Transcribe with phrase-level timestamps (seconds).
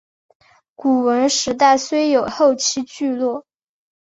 [0.75, 3.45] 古坟时代虽有后期聚落。